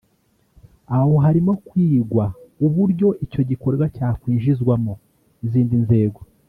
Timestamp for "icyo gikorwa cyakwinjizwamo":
3.25-4.93